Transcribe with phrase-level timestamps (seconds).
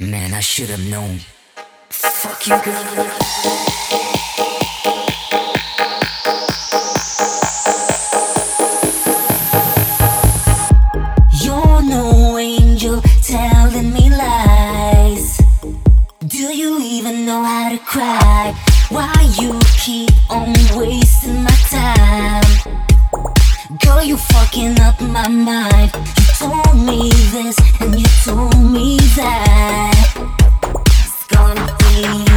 [0.00, 1.20] Man, I should have known.
[1.88, 3.34] Fuck you, girl.
[17.94, 18.52] cry
[18.90, 22.42] why you keep on wasting my time
[23.84, 30.14] girl you fucking up my mind told me this and you told me that.
[30.86, 32.33] It's gonna be.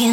[0.00, 0.12] You're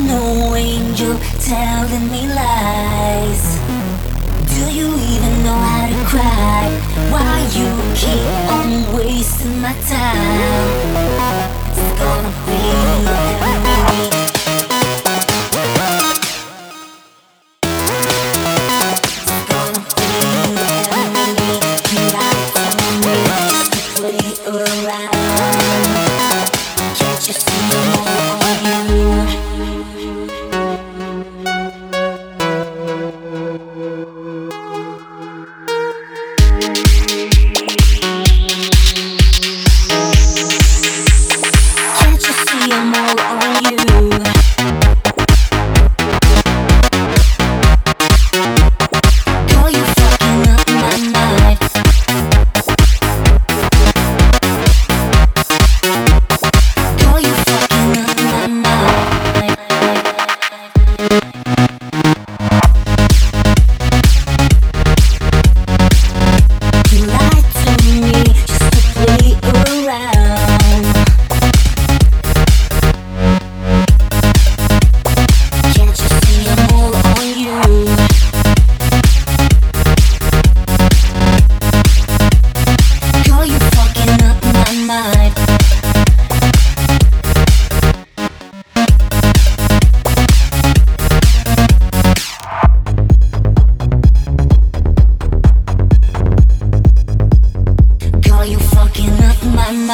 [0.00, 3.93] no angel telling me lies.
[4.54, 6.70] Do you even know how to cry?
[7.10, 10.63] Why you keep on wasting my time?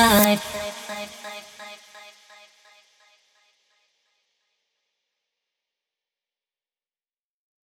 [0.01, 0.50] life.